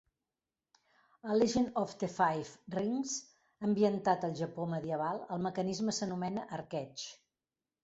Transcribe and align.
A 1.33 1.35
"Legend 1.39 1.69
of 1.81 1.93
the 2.03 2.09
Five 2.13 2.55
Rings", 2.79 3.13
ambientat 3.69 4.27
al 4.31 4.35
japó 4.41 4.67
medieval, 4.75 5.23
el 5.37 5.47
mecanisme 5.47 5.97
s'anomena 6.01 6.49
"arqueig". 6.61 7.09